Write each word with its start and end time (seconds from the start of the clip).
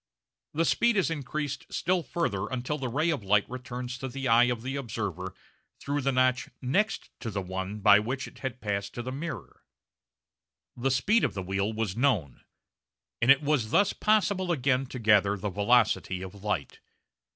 The 0.55 0.65
speed 0.65 0.97
is 0.97 1.11
increased 1.11 1.71
still 1.71 2.01
further 2.01 2.47
until 2.47 2.79
the 2.79 2.89
ray 2.89 3.11
of 3.11 3.23
light 3.23 3.47
returns 3.47 3.99
to 3.99 4.07
the 4.07 4.27
eye 4.27 4.45
of 4.45 4.63
the 4.63 4.75
observer 4.75 5.35
through 5.79 6.01
the 6.01 6.11
notch 6.11 6.49
next 6.59 7.11
to 7.19 7.29
the 7.29 7.39
one 7.39 7.81
by 7.81 7.99
which 7.99 8.27
it 8.27 8.39
had 8.39 8.61
passed 8.61 8.95
to 8.95 9.03
the 9.03 9.11
mirror! 9.11 9.61
The 10.75 10.89
speed 10.89 11.23
of 11.23 11.35
the 11.35 11.43
wheel 11.43 11.71
was 11.71 11.95
known, 11.95 12.41
and 13.21 13.29
it 13.29 13.43
was 13.43 13.69
thus 13.69 13.93
possible 13.93 14.51
again 14.51 14.87
to 14.87 14.97
gather 14.97 15.37
the 15.37 15.51
velocity 15.51 16.23
of 16.23 16.43
light. 16.43 16.79